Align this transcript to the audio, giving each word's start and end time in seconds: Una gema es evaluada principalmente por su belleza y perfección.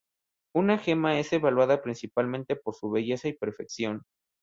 Una 0.55 0.79
gema 0.79 1.19
es 1.19 1.31
evaluada 1.31 1.83
principalmente 1.83 2.55
por 2.55 2.73
su 2.73 2.89
belleza 2.89 3.27
y 3.27 3.37
perfección. 3.37 4.01